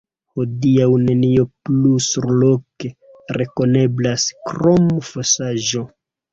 Hodiaŭ 0.37 0.87
nenio 1.01 1.45
plu 1.69 1.91
surloke 2.07 2.91
rekoneblas 3.39 4.29
krom 4.51 4.93
fosaĵo. 5.15 5.89